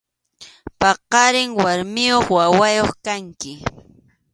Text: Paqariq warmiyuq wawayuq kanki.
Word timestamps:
Paqariq 0.79 1.49
warmiyuq 1.63 2.27
wawayuq 2.37 2.91
kanki. 3.05 3.53